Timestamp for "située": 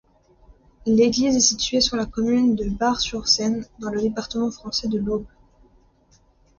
1.41-1.79